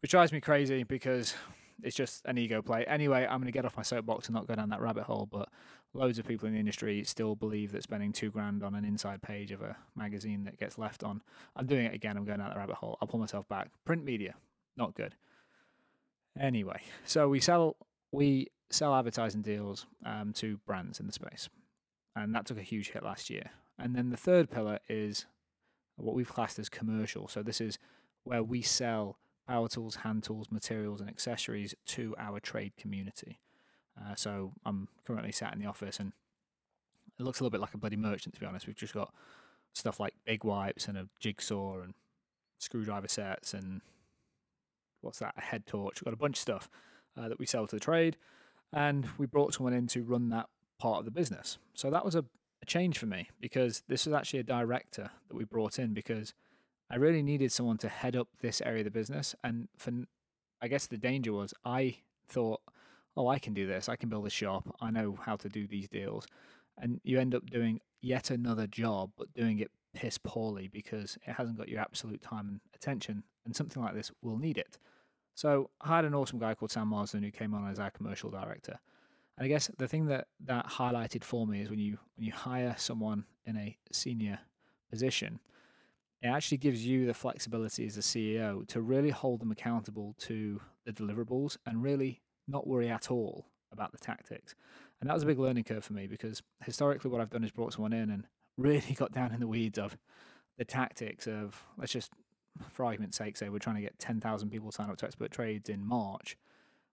which 0.00 0.12
drives 0.12 0.32
me 0.32 0.40
crazy 0.40 0.84
because 0.84 1.34
it's 1.82 1.94
just 1.94 2.24
an 2.24 2.38
ego 2.38 2.62
play. 2.62 2.86
Anyway, 2.86 3.26
I'm 3.28 3.38
going 3.38 3.44
to 3.44 3.52
get 3.52 3.66
off 3.66 3.76
my 3.76 3.82
soapbox 3.82 4.28
and 4.28 4.34
not 4.34 4.46
go 4.46 4.54
down 4.54 4.70
that 4.70 4.80
rabbit 4.80 5.04
hole, 5.04 5.28
but 5.30 5.50
loads 5.92 6.18
of 6.18 6.26
people 6.26 6.48
in 6.48 6.54
the 6.54 6.60
industry 6.60 7.04
still 7.04 7.36
believe 7.36 7.72
that 7.72 7.82
spending 7.82 8.12
two 8.12 8.30
grand 8.30 8.62
on 8.62 8.74
an 8.74 8.86
inside 8.86 9.20
page 9.20 9.52
of 9.52 9.60
a 9.60 9.76
magazine 9.94 10.44
that 10.44 10.58
gets 10.58 10.78
left 10.78 11.04
on. 11.04 11.20
I'm 11.54 11.66
doing 11.66 11.84
it 11.84 11.94
again. 11.94 12.16
I'm 12.16 12.24
going 12.24 12.38
down 12.38 12.48
that 12.48 12.56
rabbit 12.56 12.76
hole. 12.76 12.96
I'll 13.02 13.08
pull 13.08 13.20
myself 13.20 13.46
back. 13.48 13.68
Print 13.84 14.02
media, 14.02 14.34
not 14.78 14.94
good. 14.94 15.14
Anyway, 16.38 16.82
so 17.04 17.28
we 17.28 17.40
sell 17.40 17.76
we 18.12 18.48
sell 18.70 18.94
advertising 18.94 19.42
deals 19.42 19.86
um, 20.04 20.32
to 20.34 20.58
brands 20.66 21.00
in 21.00 21.06
the 21.06 21.12
space, 21.12 21.48
and 22.14 22.34
that 22.34 22.46
took 22.46 22.58
a 22.58 22.62
huge 22.62 22.90
hit 22.90 23.02
last 23.02 23.30
year. 23.30 23.50
And 23.78 23.94
then 23.94 24.10
the 24.10 24.16
third 24.16 24.50
pillar 24.50 24.78
is 24.88 25.26
what 25.96 26.14
we've 26.14 26.28
classed 26.32 26.58
as 26.58 26.68
commercial. 26.68 27.28
So 27.28 27.42
this 27.42 27.60
is 27.60 27.78
where 28.24 28.42
we 28.42 28.62
sell 28.62 29.18
power 29.46 29.68
tools, 29.68 29.96
hand 29.96 30.24
tools, 30.24 30.48
materials, 30.50 31.00
and 31.00 31.08
accessories 31.08 31.74
to 31.86 32.14
our 32.18 32.40
trade 32.40 32.72
community. 32.76 33.38
Uh, 33.98 34.14
so 34.14 34.52
I'm 34.64 34.88
currently 35.06 35.32
sat 35.32 35.54
in 35.54 35.60
the 35.60 35.66
office 35.66 36.00
and 36.00 36.12
it 37.18 37.22
looks 37.22 37.40
a 37.40 37.44
little 37.44 37.52
bit 37.52 37.60
like 37.60 37.74
a 37.74 37.78
bloody 37.78 37.96
merchant, 37.96 38.34
to 38.34 38.40
be 38.40 38.46
honest. 38.46 38.66
We've 38.66 38.76
just 38.76 38.92
got 38.92 39.12
stuff 39.72 40.00
like 40.00 40.14
big 40.24 40.44
wipes 40.44 40.88
and 40.88 40.98
a 40.98 41.08
jigsaw 41.20 41.80
and 41.80 41.94
screwdriver 42.58 43.08
sets 43.08 43.54
and 43.54 43.80
what's 45.00 45.18
that, 45.20 45.34
a 45.36 45.40
head 45.40 45.66
torch. 45.66 46.00
We've 46.00 46.06
got 46.06 46.14
a 46.14 46.18
bunch 46.18 46.36
of 46.36 46.42
stuff 46.42 46.68
uh, 47.16 47.28
that 47.28 47.38
we 47.38 47.46
sell 47.46 47.66
to 47.66 47.76
the 47.76 47.80
trade. 47.80 48.16
And 48.72 49.08
we 49.18 49.26
brought 49.26 49.54
someone 49.54 49.72
in 49.72 49.86
to 49.88 50.02
run 50.02 50.28
that 50.30 50.48
part 50.78 50.98
of 50.98 51.04
the 51.04 51.10
business. 51.10 51.58
So 51.74 51.90
that 51.90 52.04
was 52.04 52.14
a, 52.14 52.24
a 52.62 52.66
change 52.66 52.98
for 52.98 53.06
me 53.06 53.28
because 53.40 53.82
this 53.88 54.06
was 54.06 54.14
actually 54.14 54.40
a 54.40 54.44
director 54.44 55.10
that 55.28 55.36
we 55.36 55.44
brought 55.44 55.78
in 55.78 55.94
because 55.94 56.34
I 56.90 56.96
really 56.96 57.22
needed 57.22 57.52
someone 57.52 57.78
to 57.78 57.88
head 57.88 58.16
up 58.16 58.28
this 58.40 58.60
area 58.60 58.80
of 58.80 58.84
the 58.84 58.90
business. 58.90 59.34
And 59.42 59.68
for, 59.76 59.92
I 60.60 60.68
guess 60.68 60.86
the 60.86 60.98
danger 60.98 61.32
was 61.32 61.54
I 61.64 61.96
thought, 62.28 62.60
oh, 63.16 63.28
I 63.28 63.38
can 63.38 63.54
do 63.54 63.66
this. 63.66 63.88
I 63.88 63.96
can 63.96 64.08
build 64.08 64.26
a 64.26 64.30
shop. 64.30 64.76
I 64.80 64.90
know 64.90 65.18
how 65.22 65.36
to 65.36 65.48
do 65.48 65.66
these 65.66 65.88
deals. 65.88 66.26
And 66.76 67.00
you 67.04 67.18
end 67.18 67.34
up 67.34 67.46
doing 67.46 67.80
yet 68.02 68.30
another 68.30 68.66
job, 68.66 69.10
but 69.16 69.32
doing 69.32 69.58
it 69.58 69.70
piss 69.94 70.18
poorly 70.18 70.68
because 70.68 71.16
it 71.26 71.32
hasn't 71.32 71.56
got 71.56 71.68
your 71.68 71.80
absolute 71.80 72.20
time 72.20 72.48
and 72.48 72.60
attention. 72.74 73.24
And 73.46 73.56
something 73.56 73.82
like 73.82 73.94
this 73.94 74.10
will 74.22 74.36
need 74.36 74.58
it. 74.58 74.78
So 75.34 75.70
I 75.80 75.96
had 75.96 76.04
an 76.04 76.14
awesome 76.14 76.38
guy 76.38 76.54
called 76.54 76.70
Sam 76.70 76.88
Marsden 76.88 77.22
who 77.22 77.30
came 77.30 77.54
on 77.54 77.70
as 77.70 77.78
our 77.78 77.90
commercial 77.90 78.30
director. 78.30 78.78
And 79.38 79.44
I 79.44 79.48
guess 79.48 79.70
the 79.78 79.88
thing 79.88 80.06
that 80.06 80.28
that 80.44 80.66
highlighted 80.66 81.24
for 81.24 81.46
me 81.46 81.60
is 81.60 81.70
when 81.70 81.78
you 81.78 81.98
when 82.16 82.26
you 82.26 82.32
hire 82.32 82.74
someone 82.78 83.24
in 83.44 83.56
a 83.56 83.76
senior 83.92 84.40
position, 84.90 85.40
it 86.22 86.28
actually 86.28 86.58
gives 86.58 86.86
you 86.86 87.06
the 87.06 87.14
flexibility 87.14 87.86
as 87.86 87.96
a 87.96 88.00
CEO 88.00 88.66
to 88.68 88.80
really 88.80 89.10
hold 89.10 89.40
them 89.40 89.52
accountable 89.52 90.14
to 90.18 90.60
the 90.84 90.92
deliverables 90.92 91.56
and 91.66 91.82
really 91.82 92.22
not 92.48 92.66
worry 92.66 92.88
at 92.88 93.10
all 93.10 93.46
about 93.72 93.92
the 93.92 93.98
tactics. 93.98 94.54
And 95.00 95.10
that 95.10 95.14
was 95.14 95.22
a 95.22 95.26
big 95.26 95.38
learning 95.38 95.64
curve 95.64 95.84
for 95.84 95.92
me 95.92 96.06
because 96.06 96.42
historically, 96.64 97.10
what 97.10 97.20
I've 97.20 97.30
done 97.30 97.44
is 97.44 97.50
brought 97.50 97.74
someone 97.74 97.92
in 97.92 98.10
and 98.10 98.24
really 98.56 98.94
got 98.94 99.12
down 99.12 99.32
in 99.32 99.40
the 99.40 99.46
weeds 99.46 99.78
of 99.78 99.96
the 100.56 100.64
tactics 100.64 101.26
of, 101.26 101.62
let's 101.76 101.92
just, 101.92 102.12
for 102.72 102.84
argument's 102.84 103.16
sake, 103.16 103.36
say 103.36 103.48
we're 103.48 103.58
trying 103.58 103.76
to 103.76 103.82
get 103.82 103.98
10,000 103.98 104.50
people 104.50 104.70
signed 104.72 104.90
up 104.90 104.96
to 104.98 105.06
expert 105.06 105.30
trades 105.30 105.68
in 105.68 105.84
March. 105.86 106.36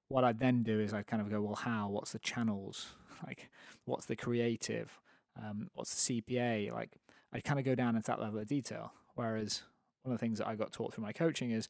What 0.07 0.24
I'd 0.24 0.39
then 0.39 0.63
do 0.63 0.80
is 0.80 0.94
I'd 0.94 1.07
kind 1.07 1.21
of 1.21 1.30
go, 1.30 1.42
well, 1.42 1.56
how? 1.56 1.89
What's 1.89 2.12
the 2.12 2.19
channels? 2.19 2.95
Like, 3.25 3.50
what's 3.86 4.06
the 4.06 4.18
creative? 4.18 5.00
Um, 5.42 5.69
what's 5.75 6.07
the 6.07 6.21
CPA? 6.21 6.74
Like, 6.74 6.98
I'd 7.31 7.45
kind 7.45 7.57
of 7.57 7.63
go 7.63 7.74
down 7.74 7.95
into 7.95 8.07
that 8.07 8.19
level 8.19 8.38
of 8.38 8.48
detail. 8.48 8.92
Whereas 9.15 9.62
one 10.01 10.13
of 10.13 10.19
the 10.19 10.25
things 10.25 10.39
that 10.39 10.48
I 10.48 10.56
got 10.56 10.74
taught 10.74 10.94
through 10.94 11.06
my 11.06 11.13
coaching 11.13 11.51
is 11.51 11.69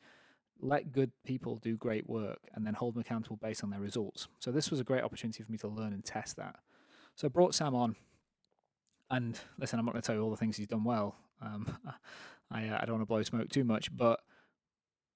let 0.60 0.92
good 0.92 1.12
people 1.26 1.58
do 1.58 1.76
great 1.78 2.10
work 2.10 2.40
and 2.54 2.66
then 2.66 2.74
hold 2.74 2.96
them 2.96 3.02
accountable 3.02 3.38
based 3.38 3.64
on 3.64 3.70
their 3.70 3.80
results. 3.80 4.28
So 4.40 4.52
this 4.52 4.72
was 4.72 4.80
a 4.80 4.84
great 4.84 5.04
opportunity 5.04 5.44
for 5.44 5.52
me 5.52 5.58
to 5.60 5.68
learn 5.68 5.94
and 5.94 6.04
test 6.04 6.38
that. 6.38 6.56
So 7.16 7.28
I 7.28 7.30
brought 7.30 7.54
Sam 7.54 7.76
on, 7.76 7.96
and 9.12 9.40
listen, 9.60 9.78
I'm 9.78 9.86
not 9.86 9.92
going 9.92 10.02
to 10.02 10.06
tell 10.06 10.16
you 10.16 10.22
all 10.22 10.32
the 10.32 10.38
things 10.38 10.58
he's 10.58 10.68
done 10.68 10.84
well. 10.84 11.16
Um, 11.42 11.78
I, 12.54 12.68
uh, 12.68 12.80
I 12.82 12.86
don't 12.86 12.96
want 12.96 13.02
to 13.02 13.08
blow 13.08 13.24
smoke 13.24 13.50
too 13.50 13.64
much, 13.64 13.96
but 13.96 14.20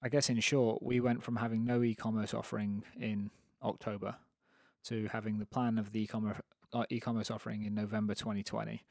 I 0.02 0.08
guess 0.08 0.28
in 0.28 0.40
short, 0.40 0.82
we 0.82 1.00
went 1.00 1.22
from 1.22 1.36
having 1.36 1.64
no 1.64 1.82
e-commerce 1.82 2.34
offering 2.34 2.84
in 2.98 3.30
October 3.62 4.16
to 4.84 5.08
having 5.12 5.38
the 5.38 5.46
plan 5.46 5.78
of 5.78 5.92
the 5.92 6.02
e-commerce 6.02 6.38
uh, 6.72 6.84
e-commerce 6.90 7.30
offering 7.30 7.64
in 7.64 7.74
November 7.74 8.14
2020 8.14 8.84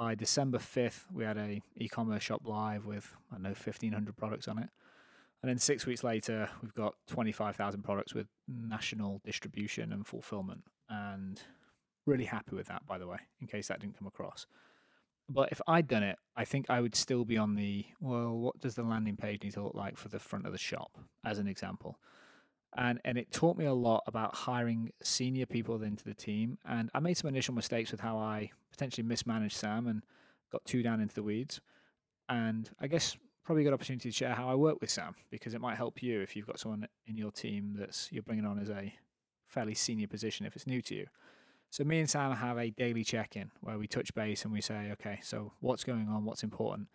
by 0.00 0.14
December 0.14 0.56
5th, 0.56 1.04
we 1.12 1.24
had 1.24 1.36
a 1.36 1.60
e-commerce 1.76 2.22
shop 2.22 2.40
live 2.46 2.86
with 2.86 3.14
I 3.30 3.34
don't 3.34 3.42
know 3.42 3.50
1500 3.50 4.16
products 4.16 4.48
on 4.48 4.56
it. 4.56 4.70
And 5.42 5.50
then 5.50 5.58
6 5.58 5.84
weeks 5.84 6.02
later, 6.02 6.48
we've 6.62 6.74
got 6.74 6.94
25,000 7.08 7.82
products 7.82 8.14
with 8.14 8.26
national 8.48 9.20
distribution 9.26 9.92
and 9.92 10.06
fulfillment 10.06 10.62
and 10.88 11.42
really 12.06 12.24
happy 12.24 12.56
with 12.56 12.68
that 12.68 12.86
by 12.86 12.96
the 12.96 13.06
way, 13.06 13.18
in 13.42 13.46
case 13.46 13.68
that 13.68 13.80
didn't 13.80 13.98
come 13.98 14.08
across. 14.08 14.46
But 15.32 15.52
if 15.52 15.60
I'd 15.68 15.86
done 15.86 16.02
it, 16.02 16.18
I 16.36 16.44
think 16.44 16.68
I 16.68 16.80
would 16.80 16.96
still 16.96 17.24
be 17.24 17.38
on 17.38 17.54
the 17.54 17.86
well, 18.00 18.36
what 18.36 18.60
does 18.60 18.74
the 18.74 18.82
landing 18.82 19.16
page 19.16 19.44
need 19.44 19.52
to 19.52 19.62
look 19.62 19.74
like 19.74 19.96
for 19.96 20.08
the 20.08 20.18
front 20.18 20.44
of 20.44 20.52
the 20.52 20.58
shop 20.58 20.98
as 21.24 21.38
an 21.38 21.46
example 21.46 21.98
and 22.76 23.00
and 23.04 23.18
it 23.18 23.32
taught 23.32 23.56
me 23.56 23.64
a 23.64 23.72
lot 23.72 24.02
about 24.06 24.34
hiring 24.34 24.92
senior 25.02 25.46
people 25.46 25.82
into 25.82 26.04
the 26.04 26.14
team. 26.14 26.58
And 26.64 26.90
I 26.94 27.00
made 27.00 27.16
some 27.16 27.28
initial 27.28 27.54
mistakes 27.54 27.90
with 27.90 28.00
how 28.00 28.18
I 28.18 28.50
potentially 28.70 29.06
mismanaged 29.06 29.56
Sam 29.56 29.86
and 29.86 30.04
got 30.52 30.64
too 30.64 30.82
down 30.82 31.00
into 31.00 31.14
the 31.14 31.22
weeds. 31.22 31.60
And 32.28 32.70
I 32.80 32.86
guess 32.86 33.16
probably 33.44 33.62
a 33.62 33.64
good 33.64 33.74
opportunity 33.74 34.10
to 34.10 34.16
share 34.16 34.34
how 34.34 34.48
I 34.48 34.54
work 34.54 34.80
with 34.80 34.90
Sam 34.90 35.16
because 35.30 35.54
it 35.54 35.60
might 35.60 35.76
help 35.76 36.02
you 36.02 36.20
if 36.20 36.36
you've 36.36 36.46
got 36.46 36.60
someone 36.60 36.86
in 37.06 37.16
your 37.16 37.32
team 37.32 37.74
that's 37.78 38.08
you're 38.12 38.22
bringing 38.22 38.46
on 38.46 38.58
as 38.58 38.70
a 38.70 38.94
fairly 39.46 39.74
senior 39.74 40.06
position 40.06 40.46
if 40.46 40.54
it's 40.54 40.66
new 40.66 40.80
to 40.82 40.94
you. 40.94 41.06
So 41.70 41.84
me 41.84 42.00
and 42.00 42.10
Sam 42.10 42.32
have 42.32 42.58
a 42.58 42.70
daily 42.70 43.04
check-in 43.04 43.50
where 43.60 43.78
we 43.78 43.86
touch 43.86 44.12
base 44.14 44.44
and 44.44 44.52
we 44.52 44.60
say, 44.60 44.90
okay, 44.92 45.20
so 45.22 45.52
what's 45.60 45.84
going 45.84 46.08
on? 46.08 46.24
What's 46.24 46.42
important? 46.42 46.88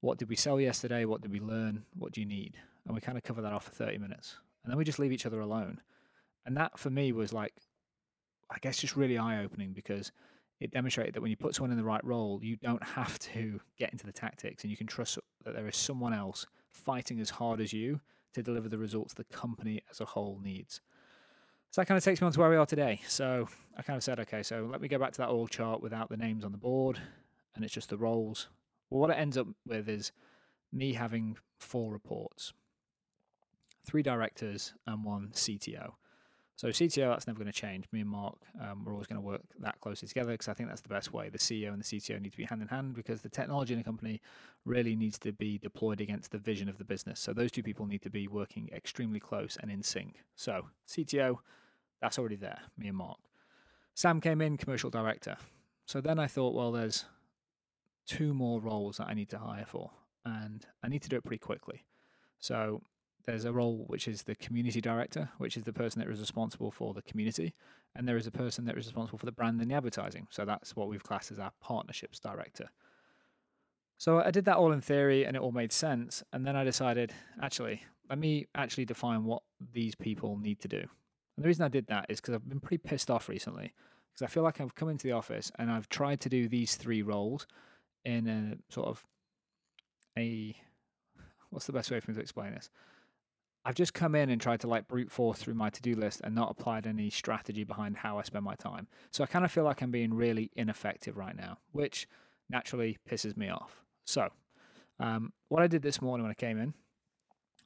What 0.00 0.18
did 0.18 0.28
we 0.28 0.36
sell 0.36 0.58
yesterday? 0.58 1.04
What 1.04 1.20
did 1.20 1.30
we 1.30 1.40
learn? 1.40 1.84
What 1.94 2.12
do 2.12 2.20
you 2.20 2.26
need? 2.26 2.54
And 2.86 2.94
we 2.94 3.00
kind 3.00 3.18
of 3.18 3.24
cover 3.24 3.42
that 3.42 3.52
off 3.52 3.64
for 3.64 3.72
30 3.72 3.98
minutes 3.98 4.36
and 4.66 4.72
then 4.72 4.78
we 4.78 4.84
just 4.84 4.98
leave 4.98 5.12
each 5.12 5.26
other 5.26 5.40
alone. 5.40 5.80
And 6.44 6.56
that 6.56 6.76
for 6.76 6.90
me 6.90 7.12
was 7.12 7.32
like, 7.32 7.54
I 8.50 8.58
guess, 8.60 8.78
just 8.78 8.96
really 8.96 9.16
eye 9.16 9.44
opening 9.44 9.72
because 9.72 10.10
it 10.58 10.72
demonstrated 10.72 11.14
that 11.14 11.20
when 11.20 11.30
you 11.30 11.36
put 11.36 11.54
someone 11.54 11.70
in 11.70 11.76
the 11.76 11.84
right 11.84 12.04
role, 12.04 12.40
you 12.42 12.56
don't 12.56 12.82
have 12.82 13.16
to 13.20 13.60
get 13.78 13.92
into 13.92 14.06
the 14.06 14.12
tactics 14.12 14.64
and 14.64 14.70
you 14.72 14.76
can 14.76 14.88
trust 14.88 15.18
that 15.44 15.54
there 15.54 15.68
is 15.68 15.76
someone 15.76 16.12
else 16.12 16.46
fighting 16.72 17.20
as 17.20 17.30
hard 17.30 17.60
as 17.60 17.72
you 17.72 18.00
to 18.34 18.42
deliver 18.42 18.68
the 18.68 18.76
results 18.76 19.14
the 19.14 19.24
company 19.24 19.82
as 19.88 20.00
a 20.00 20.04
whole 20.04 20.40
needs. 20.42 20.80
So 21.76 21.82
that 21.82 21.88
kind 21.88 21.98
of 21.98 22.04
takes 22.04 22.22
me 22.22 22.26
on 22.26 22.32
to 22.32 22.40
where 22.40 22.48
we 22.48 22.56
are 22.56 22.64
today. 22.64 23.02
So 23.06 23.46
I 23.76 23.82
kind 23.82 23.98
of 23.98 24.02
said, 24.02 24.18
okay, 24.20 24.42
so 24.42 24.66
let 24.72 24.80
me 24.80 24.88
go 24.88 24.98
back 24.98 25.12
to 25.12 25.18
that 25.18 25.28
org 25.28 25.50
chart 25.50 25.82
without 25.82 26.08
the 26.08 26.16
names 26.16 26.42
on 26.42 26.50
the 26.50 26.56
board 26.56 26.98
and 27.54 27.62
it's 27.62 27.74
just 27.74 27.90
the 27.90 27.98
roles. 27.98 28.48
Well, 28.88 29.02
what 29.02 29.10
it 29.10 29.18
ends 29.18 29.36
up 29.36 29.46
with 29.66 29.86
is 29.86 30.10
me 30.72 30.94
having 30.94 31.36
four 31.58 31.92
reports 31.92 32.54
three 33.84 34.02
directors 34.02 34.72
and 34.86 35.04
one 35.04 35.28
CTO. 35.34 35.92
So 36.56 36.68
CTO, 36.68 37.10
that's 37.10 37.26
never 37.26 37.38
going 37.38 37.52
to 37.52 37.60
change. 37.60 37.84
Me 37.92 38.00
and 38.00 38.08
Mark, 38.08 38.36
um, 38.58 38.82
we're 38.82 38.92
always 38.92 39.06
going 39.06 39.20
to 39.20 39.26
work 39.26 39.42
that 39.60 39.78
closely 39.82 40.08
together 40.08 40.32
because 40.32 40.48
I 40.48 40.54
think 40.54 40.70
that's 40.70 40.80
the 40.80 40.88
best 40.88 41.12
way. 41.12 41.28
The 41.28 41.36
CEO 41.36 41.74
and 41.74 41.78
the 41.78 41.84
CTO 41.84 42.18
need 42.18 42.32
to 42.32 42.38
be 42.38 42.44
hand 42.44 42.62
in 42.62 42.68
hand 42.68 42.94
because 42.94 43.20
the 43.20 43.28
technology 43.28 43.74
in 43.74 43.80
a 43.80 43.84
company 43.84 44.22
really 44.64 44.96
needs 44.96 45.18
to 45.18 45.32
be 45.32 45.58
deployed 45.58 46.00
against 46.00 46.30
the 46.30 46.38
vision 46.38 46.70
of 46.70 46.78
the 46.78 46.84
business. 46.84 47.20
So 47.20 47.34
those 47.34 47.52
two 47.52 47.62
people 47.62 47.84
need 47.84 48.00
to 48.00 48.10
be 48.10 48.28
working 48.28 48.70
extremely 48.74 49.20
close 49.20 49.58
and 49.60 49.70
in 49.70 49.82
sync. 49.82 50.24
So 50.36 50.68
CTO, 50.88 51.40
that's 52.00 52.18
already 52.18 52.36
there. 52.36 52.58
Me 52.76 52.88
and 52.88 52.96
Mark. 52.96 53.18
Sam 53.94 54.20
came 54.20 54.40
in, 54.40 54.56
commercial 54.56 54.90
director. 54.90 55.36
So 55.86 56.00
then 56.00 56.18
I 56.18 56.26
thought, 56.26 56.54
well, 56.54 56.72
there's 56.72 57.04
two 58.06 58.34
more 58.34 58.60
roles 58.60 58.98
that 58.98 59.08
I 59.08 59.14
need 59.14 59.30
to 59.30 59.38
hire 59.38 59.64
for, 59.66 59.90
and 60.24 60.64
I 60.82 60.88
need 60.88 61.02
to 61.02 61.08
do 61.08 61.16
it 61.16 61.24
pretty 61.24 61.38
quickly. 61.38 61.84
So 62.38 62.82
there's 63.24 63.44
a 63.44 63.52
role 63.52 63.84
which 63.86 64.06
is 64.06 64.22
the 64.22 64.34
community 64.34 64.80
director, 64.80 65.30
which 65.38 65.56
is 65.56 65.64
the 65.64 65.72
person 65.72 66.00
that 66.00 66.10
is 66.10 66.20
responsible 66.20 66.70
for 66.70 66.94
the 66.94 67.02
community, 67.02 67.54
and 67.94 68.06
there 68.06 68.16
is 68.16 68.26
a 68.26 68.30
person 68.30 68.64
that 68.66 68.76
is 68.76 68.86
responsible 68.86 69.18
for 69.18 69.26
the 69.26 69.32
brand 69.32 69.60
and 69.60 69.70
the 69.70 69.74
advertising. 69.74 70.28
So 70.30 70.44
that's 70.44 70.76
what 70.76 70.88
we've 70.88 71.02
classed 71.02 71.32
as 71.32 71.38
our 71.38 71.52
partnerships 71.60 72.20
director. 72.20 72.68
So 73.98 74.20
I 74.20 74.30
did 74.30 74.44
that 74.44 74.56
all 74.56 74.72
in 74.72 74.82
theory 74.82 75.24
and 75.24 75.34
it 75.34 75.42
all 75.42 75.52
made 75.52 75.72
sense. 75.72 76.22
And 76.32 76.46
then 76.46 76.54
I 76.54 76.64
decided, 76.64 77.14
actually, 77.42 77.82
let 78.10 78.18
me 78.18 78.46
actually 78.54 78.84
define 78.84 79.24
what 79.24 79.42
these 79.72 79.94
people 79.94 80.36
need 80.36 80.60
to 80.60 80.68
do. 80.68 80.86
And 81.36 81.44
the 81.44 81.48
reason 81.48 81.64
I 81.64 81.68
did 81.68 81.86
that 81.88 82.06
is 82.08 82.20
because 82.20 82.34
I've 82.34 82.48
been 82.48 82.60
pretty 82.60 82.78
pissed 82.78 83.10
off 83.10 83.28
recently 83.28 83.72
because 84.12 84.22
I 84.22 84.32
feel 84.32 84.42
like 84.42 84.60
I've 84.60 84.74
come 84.74 84.88
into 84.88 85.06
the 85.06 85.12
office 85.12 85.52
and 85.58 85.70
I've 85.70 85.88
tried 85.88 86.20
to 86.22 86.28
do 86.28 86.48
these 86.48 86.76
three 86.76 87.02
roles 87.02 87.46
in 88.04 88.28
a 88.28 88.72
sort 88.72 88.88
of 88.88 89.04
a 90.18 90.54
what's 91.50 91.66
the 91.66 91.72
best 91.72 91.90
way 91.90 92.00
for 92.00 92.10
me 92.10 92.14
to 92.16 92.20
explain 92.20 92.54
this? 92.54 92.70
I've 93.64 93.74
just 93.74 93.94
come 93.94 94.14
in 94.14 94.30
and 94.30 94.40
tried 94.40 94.60
to 94.60 94.68
like 94.68 94.86
brute 94.86 95.10
force 95.10 95.38
through 95.38 95.54
my 95.54 95.70
to 95.70 95.82
do 95.82 95.96
list 95.96 96.20
and 96.22 96.34
not 96.34 96.52
applied 96.52 96.86
any 96.86 97.10
strategy 97.10 97.64
behind 97.64 97.96
how 97.96 98.16
I 98.16 98.22
spend 98.22 98.44
my 98.44 98.54
time. 98.54 98.86
So 99.10 99.24
I 99.24 99.26
kind 99.26 99.44
of 99.44 99.50
feel 99.50 99.64
like 99.64 99.82
I'm 99.82 99.90
being 99.90 100.14
really 100.14 100.52
ineffective 100.54 101.16
right 101.16 101.36
now, 101.36 101.58
which 101.72 102.06
naturally 102.48 102.96
pisses 103.10 103.36
me 103.36 103.48
off. 103.48 103.82
So, 104.04 104.28
um, 105.00 105.32
what 105.48 105.62
I 105.62 105.66
did 105.66 105.82
this 105.82 106.00
morning 106.00 106.22
when 106.22 106.30
I 106.30 106.34
came 106.34 106.58
in 106.58 106.74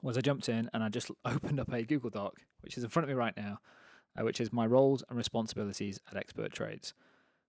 was 0.02 0.16
I 0.16 0.20
jumped 0.20 0.48
in 0.48 0.70
and 0.72 0.82
I 0.82 0.88
just 0.88 1.10
opened 1.24 1.60
up 1.60 1.72
a 1.72 1.82
Google 1.82 2.10
Doc, 2.10 2.40
which 2.60 2.76
is 2.76 2.84
in 2.84 2.90
front 2.90 3.04
of 3.04 3.08
me 3.08 3.14
right 3.14 3.36
now, 3.36 3.58
uh, 4.18 4.24
which 4.24 4.40
is 4.40 4.52
my 4.52 4.66
roles 4.66 5.02
and 5.08 5.16
responsibilities 5.16 6.00
at 6.10 6.16
Expert 6.16 6.52
Trades. 6.52 6.94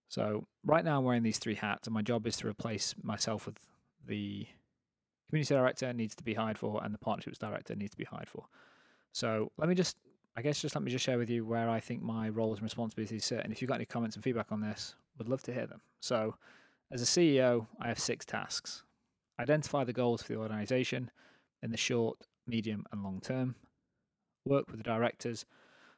So, 0.10 0.46
right 0.66 0.84
now 0.84 0.98
I'm 0.98 1.06
wearing 1.06 1.24
these 1.24 1.38
three 1.38 1.56
hats, 1.56 1.88
and 1.88 1.94
my 1.94 2.02
job 2.02 2.28
is 2.28 2.36
to 2.38 2.48
replace 2.48 2.94
myself 3.02 3.46
with 3.46 3.58
the 4.06 4.46
community 5.30 5.54
director 5.54 5.94
needs 5.94 6.16
to 6.16 6.24
be 6.24 6.34
hired 6.34 6.58
for, 6.58 6.84
and 6.84 6.94
the 6.94 6.98
partnerships 6.98 7.38
director 7.38 7.76
needs 7.76 7.92
to 7.92 7.98
be 7.98 8.04
hired 8.04 8.28
for. 8.28 8.46
So 9.14 9.54
let 9.58 9.70
me 9.70 9.76
just, 9.76 9.96
I 10.36 10.42
guess, 10.42 10.62
just 10.62 10.76
let 10.76 10.84
me 10.84 10.92
just 10.92 11.06
share 11.06 11.18
with 11.18 11.30
you 11.30 11.46
where 11.46 11.70
I 11.70 11.80
think 11.80 12.02
my 12.02 12.28
roles 12.28 12.58
and 12.58 12.64
responsibilities 12.64 13.24
sit. 13.24 13.40
And 13.40 13.54
if 13.54 13.62
you've 13.62 13.70
got 13.70 13.76
any 13.76 13.86
comments 13.86 14.18
and 14.18 14.24
feedback 14.24 14.52
on 14.52 14.60
this, 14.60 14.96
would 15.18 15.30
love 15.30 15.44
to 15.44 15.54
hear 15.54 15.66
them. 15.66 15.80
So, 16.02 16.36
as 16.92 17.02
a 17.02 17.06
CEO, 17.06 17.68
I 17.80 17.88
have 17.88 18.00
six 18.00 18.26
tasks: 18.26 18.84
identify 19.40 19.86
the 19.86 19.94
goals 19.94 20.22
for 20.22 20.34
the 20.34 20.40
organization 20.40 21.10
in 21.64 21.72
the 21.72 21.78
short, 21.78 22.28
medium, 22.48 22.86
and 22.92 23.04
long 23.04 23.20
term. 23.22 23.56
Work 24.46 24.70
with 24.70 24.78
the 24.78 24.84
directors 24.84 25.46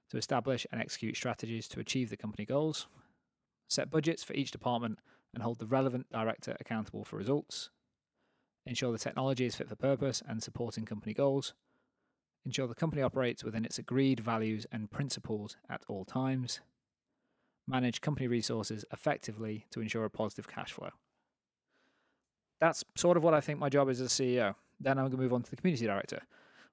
to 0.09 0.17
establish 0.17 0.65
and 0.71 0.81
execute 0.81 1.15
strategies 1.15 1.67
to 1.69 1.79
achieve 1.79 2.09
the 2.09 2.17
company 2.17 2.45
goals. 2.45 2.87
Set 3.69 3.89
budgets 3.89 4.23
for 4.23 4.33
each 4.33 4.51
department 4.51 4.99
and 5.33 5.41
hold 5.41 5.59
the 5.59 5.65
relevant 5.65 6.07
director 6.11 6.55
accountable 6.59 7.03
for 7.03 7.17
results 7.17 7.69
ensure 8.65 8.91
the 8.91 8.97
technology 8.97 9.45
is 9.45 9.55
fit 9.55 9.69
for 9.69 9.75
purpose 9.75 10.21
and 10.27 10.41
supporting 10.41 10.85
company 10.85 11.13
goals, 11.13 11.53
ensure 12.45 12.67
the 12.67 12.75
company 12.75 13.01
operates 13.01 13.43
within 13.43 13.65
its 13.65 13.77
agreed 13.77 14.19
values 14.19 14.65
and 14.71 14.91
principles 14.91 15.57
at 15.69 15.83
all 15.87 16.05
times, 16.05 16.61
manage 17.67 18.01
company 18.01 18.27
resources 18.27 18.85
effectively 18.91 19.65
to 19.71 19.81
ensure 19.81 20.05
a 20.05 20.09
positive 20.09 20.47
cash 20.47 20.71
flow. 20.71 20.89
That's 22.61 22.83
sort 22.95 23.17
of 23.17 23.23
what 23.23 23.33
I 23.33 23.41
think 23.41 23.59
my 23.59 23.69
job 23.69 23.89
is 23.89 23.99
as 23.99 24.19
a 24.19 24.23
CEO. 24.23 24.55
Then 24.83 24.97
I'm 24.97 25.05
going 25.05 25.17
to 25.17 25.17
move 25.17 25.33
on 25.33 25.43
to 25.43 25.49
the 25.49 25.55
community 25.55 25.85
director, 25.85 26.21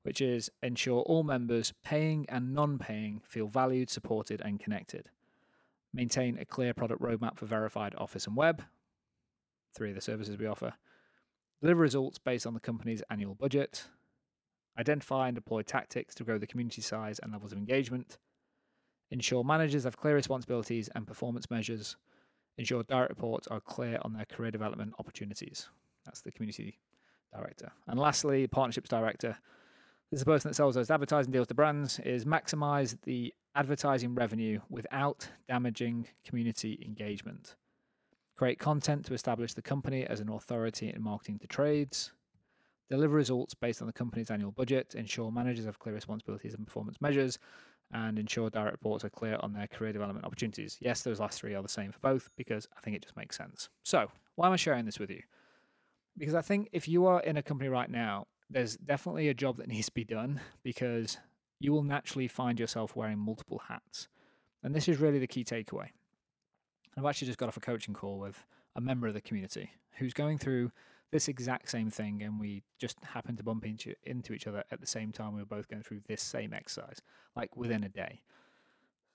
which 0.03 0.21
is 0.21 0.51
ensure 0.63 1.01
all 1.03 1.23
members, 1.23 1.73
paying 1.85 2.27
and 2.29 2.55
non 2.55 2.79
paying, 2.79 3.23
feel 3.25 3.49
valued, 3.49 3.91
supported, 3.91 4.41
and 4.41 4.61
connected. 4.61 5.11
Maintain 5.93 6.39
a 6.39 6.45
clear 6.45 6.75
product 6.75 7.03
roadmap 7.03 7.37
for 7.37 7.47
verified 7.47 7.95
office 7.99 8.27
and 8.27 8.37
web, 8.37 8.63
three 9.75 9.91
of 9.91 9.95
the 9.95 10.01
services 10.01 10.37
we 10.37 10.47
offer 10.47 10.75
deliver 11.61 11.81
results 11.81 12.19
based 12.19 12.47
on 12.47 12.55
the 12.55 12.61
company's 12.61 13.03
annual 13.11 13.35
budget, 13.35 13.85
identify 14.79 15.29
and 15.29 15.35
deploy 15.35 15.63
tactics 15.63 16.15
to 16.15 16.25
grow 16.25 16.39
the 16.39 16.47
community 16.47 16.81
size 16.81 17.21
and 17.23 17.33
levels 17.33 17.53
of 17.53 17.59
engagement, 17.59 18.19
ensure 19.11 19.45
managers 19.45 19.85
have 19.85 19.97
clear 19.97 20.15
responsibilities 20.15 20.89
and 20.95 21.07
performance 21.07 21.51
measures, 21.51 21.97
ensure 22.57 22.83
direct 22.85 23.11
reports 23.11 23.47
are 23.49 23.61
clear 23.61 23.99
on 24.03 24.13
their 24.13 24.25
career 24.25 24.51
development 24.51 24.95
opportunities. 24.99 25.69
That's 26.05 26.21
the 26.21 26.33
community 26.33 26.79
director. 27.33 27.73
And 27.87 27.99
lastly, 27.99 28.47
partnerships 28.47 28.91
director. 28.91 29.37
This 30.11 30.19
is 30.19 30.25
the 30.25 30.31
person 30.31 30.51
that 30.51 30.55
sells 30.55 30.75
those 30.75 30.91
advertising 30.91 31.33
deals 31.33 31.47
to 31.49 31.55
brands, 31.55 32.01
is 32.01 32.25
maximize 32.25 32.97
the 33.03 33.33
advertising 33.55 34.15
revenue 34.15 34.61
without 34.69 35.29
damaging 35.49 36.09
community 36.25 36.83
engagement 36.85 37.57
create 38.41 38.59
content 38.59 39.05
to 39.05 39.13
establish 39.13 39.53
the 39.53 39.61
company 39.61 40.07
as 40.07 40.21
an 40.21 40.31
authority 40.31 40.89
in 40.89 41.03
marketing 41.03 41.39
to 41.39 41.47
trades, 41.47 42.13
deliver 42.89 43.15
results 43.15 43.53
based 43.53 43.83
on 43.83 43.87
the 43.87 43.93
company's 43.93 44.31
annual 44.31 44.51
budget, 44.51 44.95
ensure 44.95 45.31
managers 45.31 45.67
have 45.67 45.79
clear 45.79 45.95
responsibilities 45.95 46.55
and 46.55 46.67
performance 46.67 46.99
measures, 47.03 47.39
and 47.93 48.19
ensure 48.19 48.49
direct 48.49 48.73
reports 48.73 49.05
are 49.05 49.11
clear 49.11 49.37
on 49.41 49.53
their 49.53 49.67
career 49.67 49.93
development 49.93 50.25
opportunities. 50.25 50.79
Yes, 50.81 51.03
those 51.03 51.21
last 51.21 51.39
three 51.39 51.55
are 51.55 51.63
the 51.63 51.69
same 51.69 51.93
for 51.93 51.99
both 51.99 52.31
because 52.35 52.67
I 52.75 52.81
think 52.81 52.97
it 52.97 53.03
just 53.03 53.15
makes 53.15 53.37
sense. 53.37 53.69
So, 53.83 54.11
why 54.37 54.47
am 54.47 54.55
I 54.55 54.57
sharing 54.57 54.87
this 54.87 54.99
with 54.99 55.11
you? 55.11 55.21
Because 56.17 56.35
I 56.35 56.43
think 56.43 56.69
if 56.73 56.89
you 56.89 57.07
are 57.07 57.21
in 57.21 57.37
a 57.37 57.43
company 57.43 57.69
right 57.69 57.91
now, 57.91 58.27
there's 58.51 58.77
definitely 58.77 59.29
a 59.29 59.35
job 59.35 59.57
that 59.59 59.69
needs 59.69 59.87
to 59.87 59.93
be 59.93 60.05
done 60.05 60.41
because 60.63 61.19
you 61.61 61.73
will 61.73 61.83
naturally 61.83 62.29
find 62.29 62.59
yourself 62.59 62.97
wearing 62.97 63.19
multiple 63.19 63.63
hats. 63.69 64.09
And 64.63 64.75
this 64.75 64.89
is 64.89 64.99
really 64.99 65.19
the 65.19 65.27
key 65.27 65.45
takeaway. 65.45 65.89
I've 66.97 67.05
actually 67.05 67.27
just 67.27 67.39
got 67.39 67.49
off 67.49 67.57
a 67.57 67.61
coaching 67.61 67.95
call 67.95 68.19
with 68.19 68.45
a 68.75 68.81
member 68.81 69.07
of 69.07 69.15
the 69.15 69.21
community 69.21 69.71
who's 69.99 70.13
going 70.13 70.39
through 70.39 70.73
this 71.13 71.29
exact 71.29 71.69
same 71.69 71.91
thing, 71.91 72.23
and 72.23 72.39
we 72.39 72.63
just 72.79 72.97
happened 73.05 73.39
to 73.39 73.45
bump 73.45 73.67
into, 73.67 73.95
into 74.05 74.33
each 74.33 74.47
other 74.47 74.65
at 74.71 74.81
the 74.81 74.87
same 74.87 75.13
time. 75.13 75.35
We 75.35 75.41
were 75.41 75.47
both 75.47 75.69
going 75.69 75.83
through 75.83 76.03
this 76.07 76.23
same 76.23 76.53
exercise, 76.53 77.01
like 77.35 77.57
within 77.57 77.83
a 77.83 77.89
day. 77.89 78.23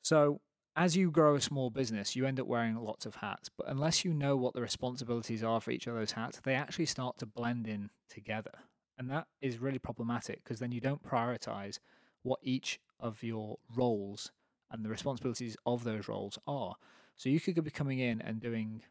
So, 0.01 0.41
as 0.75 0.95
you 0.97 1.09
grow 1.09 1.35
a 1.35 1.41
small 1.41 1.69
business, 1.69 2.15
you 2.15 2.25
end 2.25 2.39
up 2.39 2.47
wearing 2.47 2.75
lots 2.75 3.05
of 3.05 3.15
hats, 3.15 3.49
but 3.49 3.69
unless 3.69 4.03
you 4.03 4.13
know 4.13 4.35
what 4.35 4.53
the 4.53 4.61
responsibilities 4.61 5.43
are 5.43 5.61
for 5.61 5.71
each 5.71 5.87
of 5.87 5.95
those 5.95 6.11
hats, 6.11 6.41
they 6.43 6.53
actually 6.53 6.85
start 6.85 7.17
to 7.19 7.25
blend 7.25 7.67
in 7.67 7.89
together. 8.09 8.51
And 8.97 9.09
that 9.09 9.27
is 9.41 9.59
really 9.59 9.79
problematic 9.79 10.43
because 10.43 10.59
then 10.59 10.71
you 10.71 10.81
don't 10.81 11.03
prioritize 11.03 11.79
what 12.23 12.39
each 12.41 12.79
of 12.99 13.23
your 13.23 13.57
roles 13.75 14.31
and 14.71 14.83
the 14.83 14.89
responsibilities 14.89 15.55
of 15.65 15.83
those 15.83 16.07
roles 16.07 16.37
are. 16.47 16.75
So 17.15 17.29
you 17.29 17.39
could 17.39 17.63
be 17.63 17.71
coming 17.71 17.99
in 17.99 18.21
and 18.21 18.41
doing 18.41 18.81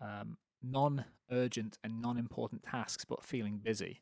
um, 0.00 0.38
non 0.62 1.04
urgent 1.30 1.78
and 1.84 2.02
non 2.02 2.18
important 2.18 2.64
tasks, 2.64 3.04
but 3.04 3.24
feeling 3.24 3.58
busy. 3.58 4.00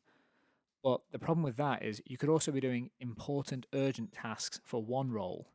But 0.83 1.01
the 1.11 1.19
problem 1.19 1.43
with 1.43 1.57
that 1.57 1.83
is 1.83 2.01
you 2.05 2.17
could 2.17 2.29
also 2.29 2.51
be 2.51 2.59
doing 2.59 2.89
important, 2.99 3.65
urgent 3.73 4.11
tasks 4.11 4.59
for 4.63 4.83
one 4.83 5.11
role, 5.11 5.49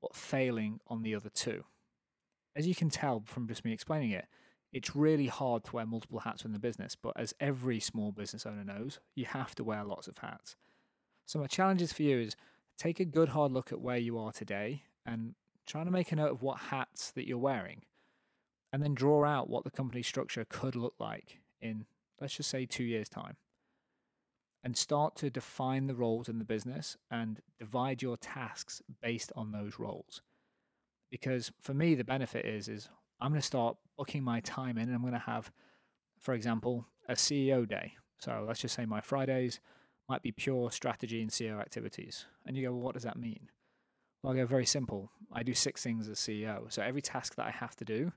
but 0.00 0.14
failing 0.14 0.80
on 0.86 1.02
the 1.02 1.14
other 1.14 1.30
two. 1.30 1.64
As 2.56 2.66
you 2.66 2.74
can 2.74 2.90
tell 2.90 3.22
from 3.26 3.46
just 3.46 3.64
me 3.64 3.72
explaining 3.72 4.10
it, 4.10 4.26
it's 4.72 4.94
really 4.94 5.26
hard 5.26 5.64
to 5.64 5.76
wear 5.76 5.86
multiple 5.86 6.20
hats 6.20 6.44
in 6.44 6.52
the 6.52 6.58
business, 6.58 6.94
but 6.94 7.14
as 7.16 7.34
every 7.40 7.80
small 7.80 8.12
business 8.12 8.44
owner 8.44 8.64
knows, 8.64 9.00
you 9.14 9.24
have 9.24 9.54
to 9.54 9.64
wear 9.64 9.82
lots 9.84 10.08
of 10.08 10.18
hats. 10.18 10.56
So, 11.24 11.38
my 11.38 11.46
challenges 11.46 11.92
for 11.92 12.02
you 12.02 12.18
is 12.18 12.36
take 12.76 13.00
a 13.00 13.04
good 13.04 13.30
hard 13.30 13.52
look 13.52 13.72
at 13.72 13.80
where 13.80 13.96
you 13.96 14.18
are 14.18 14.32
today 14.32 14.84
and 15.06 15.34
trying 15.66 15.86
to 15.86 15.90
make 15.90 16.12
a 16.12 16.16
note 16.16 16.32
of 16.32 16.42
what 16.42 16.58
hats 16.58 17.10
that 17.12 17.26
you're 17.26 17.38
wearing 17.38 17.82
and 18.72 18.82
then 18.82 18.94
draw 18.94 19.24
out 19.24 19.48
what 19.48 19.64
the 19.64 19.70
company 19.70 20.02
structure 20.02 20.46
could 20.48 20.76
look 20.76 20.94
like 20.98 21.38
in, 21.60 21.86
let's 22.20 22.36
just 22.36 22.50
say, 22.50 22.66
two 22.66 22.84
years' 22.84 23.08
time. 23.08 23.36
And 24.64 24.76
start 24.76 25.16
to 25.16 25.30
define 25.30 25.86
the 25.86 25.94
roles 25.94 26.28
in 26.28 26.38
the 26.38 26.44
business 26.44 26.96
and 27.10 27.40
divide 27.58 28.02
your 28.02 28.16
tasks 28.16 28.82
based 29.00 29.32
on 29.36 29.52
those 29.52 29.78
roles. 29.78 30.20
Because 31.10 31.52
for 31.60 31.74
me, 31.74 31.94
the 31.94 32.04
benefit 32.04 32.44
is, 32.44 32.68
is 32.68 32.88
I'm 33.20 33.30
going 33.30 33.40
to 33.40 33.46
start 33.46 33.76
booking 33.96 34.22
my 34.22 34.40
time 34.40 34.76
in 34.76 34.84
and 34.84 34.94
I'm 34.94 35.00
going 35.00 35.12
to 35.12 35.18
have, 35.20 35.50
for 36.20 36.34
example, 36.34 36.86
a 37.08 37.14
CEO 37.14 37.68
day. 37.68 37.94
So 38.18 38.44
let's 38.46 38.60
just 38.60 38.74
say 38.74 38.84
my 38.84 39.00
Fridays 39.00 39.60
might 40.08 40.22
be 40.22 40.32
pure 40.32 40.70
strategy 40.70 41.22
and 41.22 41.30
CEO 41.30 41.60
activities. 41.60 42.26
And 42.44 42.56
you 42.56 42.66
go, 42.66 42.72
well, 42.72 42.82
what 42.82 42.94
does 42.94 43.04
that 43.04 43.16
mean? 43.16 43.50
Well, 44.22 44.32
I 44.32 44.36
go 44.36 44.46
very 44.46 44.66
simple. 44.66 45.12
I 45.32 45.44
do 45.44 45.54
six 45.54 45.82
things 45.82 46.08
as 46.08 46.18
CEO. 46.18 46.70
So 46.72 46.82
every 46.82 47.00
task 47.00 47.36
that 47.36 47.46
I 47.46 47.50
have 47.50 47.76
to 47.76 47.84
do, 47.84 48.12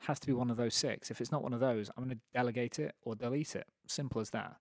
has 0.00 0.20
to 0.20 0.26
be 0.26 0.32
one 0.32 0.50
of 0.50 0.56
those 0.56 0.74
six. 0.74 1.10
If 1.10 1.20
it's 1.20 1.32
not 1.32 1.42
one 1.42 1.52
of 1.52 1.60
those, 1.60 1.90
I'm 1.96 2.04
going 2.04 2.16
to 2.16 2.22
delegate 2.34 2.78
it 2.78 2.94
or 3.02 3.14
delete 3.14 3.56
it. 3.56 3.66
Simple 3.86 4.20
as 4.20 4.30
that. 4.30 4.56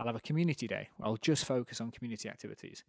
I'll 0.00 0.06
have 0.06 0.16
a 0.16 0.20
community 0.20 0.66
day 0.66 0.88
where 0.96 1.08
I'll 1.08 1.18
just 1.18 1.44
focus 1.44 1.78
on 1.78 1.90
community 1.90 2.30
activities. 2.30 2.84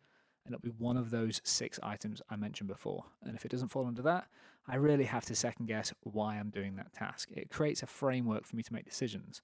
And 0.45 0.55
it'll 0.55 0.63
be 0.63 0.73
one 0.77 0.95
of 0.95 1.11
those 1.11 1.41
six 1.43 1.77
items 1.83 2.21
I 2.29 2.37
mentioned 2.37 2.69
before. 2.69 3.03
And 3.23 3.35
if 3.35 3.43
it 3.43 3.51
doesn't 3.51 3.67
fall 3.67 3.85
under 3.85 4.01
that, 4.03 4.27
I 4.65 4.75
really 4.75 5.03
have 5.03 5.25
to 5.25 5.35
second 5.35 5.65
guess 5.65 5.93
why 6.03 6.37
I'm 6.37 6.49
doing 6.49 6.77
that 6.77 6.93
task. 6.93 7.29
It 7.31 7.49
creates 7.49 7.83
a 7.83 7.87
framework 7.87 8.47
for 8.47 8.55
me 8.55 8.63
to 8.63 8.73
make 8.73 8.85
decisions 8.85 9.41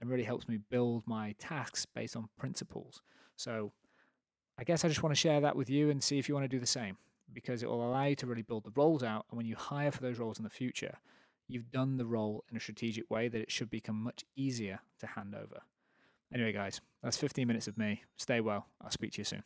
and 0.00 0.08
really 0.08 0.24
helps 0.24 0.48
me 0.48 0.58
build 0.70 1.02
my 1.06 1.34
tasks 1.38 1.84
based 1.84 2.16
on 2.16 2.30
principles. 2.38 3.02
So 3.36 3.70
I 4.58 4.64
guess 4.64 4.82
I 4.82 4.88
just 4.88 5.02
want 5.02 5.14
to 5.14 5.20
share 5.20 5.42
that 5.42 5.56
with 5.56 5.68
you 5.68 5.90
and 5.90 6.02
see 6.02 6.18
if 6.18 6.26
you 6.26 6.34
want 6.34 6.44
to 6.44 6.48
do 6.48 6.58
the 6.58 6.66
same 6.66 6.96
because 7.34 7.62
it 7.62 7.68
will 7.68 7.86
allow 7.86 8.04
you 8.04 8.16
to 8.16 8.26
really 8.26 8.42
build 8.42 8.64
the 8.64 8.72
roles 8.74 9.02
out. 9.02 9.26
And 9.30 9.36
when 9.36 9.46
you 9.46 9.56
hire 9.56 9.92
for 9.92 10.00
those 10.00 10.18
roles 10.18 10.38
in 10.38 10.44
the 10.44 10.50
future, 10.50 10.96
you've 11.48 11.70
done 11.70 11.98
the 11.98 12.06
role 12.06 12.44
in 12.50 12.56
a 12.56 12.60
strategic 12.60 13.10
way 13.10 13.28
that 13.28 13.42
it 13.42 13.50
should 13.50 13.68
become 13.68 14.02
much 14.02 14.24
easier 14.36 14.80
to 15.00 15.06
hand 15.06 15.34
over. 15.34 15.60
Anyway, 16.32 16.52
guys, 16.52 16.80
that's 17.02 17.16
15 17.16 17.46
minutes 17.46 17.66
of 17.66 17.76
me. 17.76 18.02
Stay 18.16 18.40
well. 18.40 18.66
I'll 18.80 18.90
speak 18.90 19.12
to 19.12 19.20
you 19.20 19.24
soon. 19.24 19.42